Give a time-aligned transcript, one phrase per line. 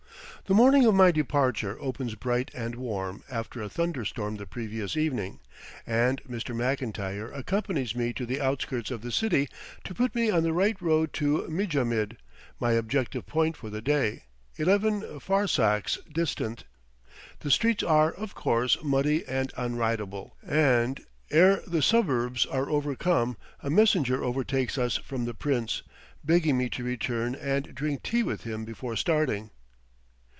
[0.47, 4.97] The morning of my departure opens bright and warm after a thunder storm the previous
[4.97, 5.39] evening,
[5.87, 6.53] and Mr.
[6.53, 9.47] Mclntyre accompanies me to the outskirts of the city,
[9.85, 12.17] to put me on the right road to Mijamid,
[12.59, 14.23] my objective point for the day,
[14.57, 16.65] eleven farsakhs distant.
[17.39, 20.99] The streets are, of course, muddy and unridable, and
[21.29, 25.81] ere the suburbs are overcome a messenger overtakes us from the Prince,
[26.25, 29.51] begging me to return and drink tea with him before starting.